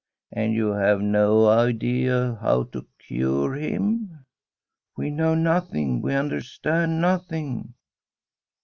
[0.31, 4.25] 'And you have no idea how to cure him?'
[4.69, 7.75] * We know nothing, we understand nothing.'